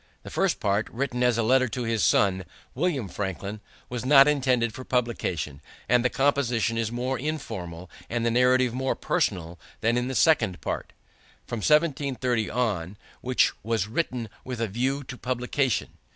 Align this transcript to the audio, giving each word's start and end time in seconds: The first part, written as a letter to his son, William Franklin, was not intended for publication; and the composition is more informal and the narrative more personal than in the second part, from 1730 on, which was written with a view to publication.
The 0.23 0.31
first 0.31 0.59
part, 0.59 0.89
written 0.89 1.21
as 1.21 1.37
a 1.37 1.43
letter 1.43 1.67
to 1.67 1.83
his 1.83 2.03
son, 2.03 2.43
William 2.73 3.07
Franklin, 3.07 3.59
was 3.87 4.03
not 4.03 4.27
intended 4.27 4.73
for 4.73 4.83
publication; 4.83 5.61
and 5.87 6.03
the 6.03 6.09
composition 6.09 6.75
is 6.75 6.91
more 6.91 7.19
informal 7.19 7.87
and 8.09 8.25
the 8.25 8.31
narrative 8.31 8.73
more 8.73 8.95
personal 8.95 9.59
than 9.81 9.97
in 9.97 10.07
the 10.07 10.15
second 10.15 10.59
part, 10.59 10.93
from 11.45 11.57
1730 11.57 12.49
on, 12.49 12.97
which 13.21 13.51
was 13.61 13.87
written 13.87 14.27
with 14.43 14.59
a 14.59 14.67
view 14.67 15.03
to 15.03 15.15
publication. 15.19 15.89